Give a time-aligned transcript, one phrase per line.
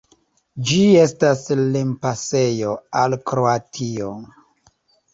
[0.69, 4.13] Ĝi estas limpasejo al Kroatio.